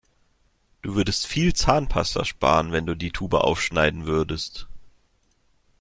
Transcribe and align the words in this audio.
Du 0.81 0.95
würdest 0.95 1.27
viel 1.27 1.53
Zahnpasta 1.53 2.25
sparen, 2.25 2.71
wenn 2.71 2.87
du 2.87 2.95
die 2.95 3.11
Tube 3.11 3.35
aufschneiden 3.35 4.07
würdest. 4.07 4.65